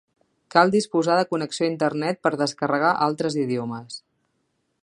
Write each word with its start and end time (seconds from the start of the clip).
Cal 0.53 0.71
disposar 0.75 1.17
de 1.19 1.27
connexió 1.33 1.67
a 1.67 1.69
internet 1.73 2.21
per 2.27 2.33
descarregar 2.43 2.97
altres 3.09 3.41
idiomes. 3.47 4.05